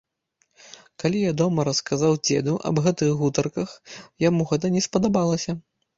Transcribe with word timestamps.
Калі 1.01 1.19
я 1.23 1.33
дома 1.41 1.65
расказаў 1.69 2.17
дзеду 2.25 2.55
аб 2.69 2.81
гэтых 2.85 3.13
гутарках, 3.21 3.69
яму 4.29 4.49
гэта 4.53 4.65
не 4.79 4.87
спадабалася. 4.87 5.51